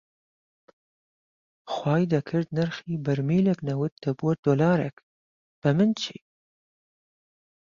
[1.71, 4.95] خوای دەکرد نرخی بەرمیلێک نەوت دەبووە دۆلارێک،
[5.61, 6.17] بەمن چی